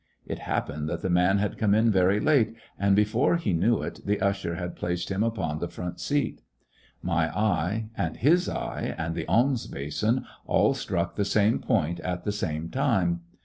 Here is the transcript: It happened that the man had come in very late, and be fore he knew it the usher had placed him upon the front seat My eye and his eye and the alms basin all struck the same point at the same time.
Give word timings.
It 0.25 0.39
happened 0.39 0.89
that 0.89 1.03
the 1.03 1.11
man 1.11 1.37
had 1.37 1.59
come 1.59 1.75
in 1.75 1.91
very 1.91 2.19
late, 2.19 2.55
and 2.79 2.95
be 2.95 3.03
fore 3.03 3.35
he 3.37 3.53
knew 3.53 3.83
it 3.83 3.99
the 4.03 4.19
usher 4.19 4.55
had 4.55 4.75
placed 4.75 5.09
him 5.09 5.21
upon 5.21 5.59
the 5.59 5.67
front 5.67 5.99
seat 5.99 6.41
My 7.03 7.29
eye 7.37 7.89
and 7.95 8.17
his 8.17 8.49
eye 8.49 8.95
and 8.97 9.13
the 9.13 9.27
alms 9.27 9.67
basin 9.67 10.25
all 10.47 10.73
struck 10.73 11.17
the 11.17 11.23
same 11.23 11.59
point 11.59 11.99
at 11.99 12.23
the 12.23 12.31
same 12.31 12.69
time. 12.69 13.19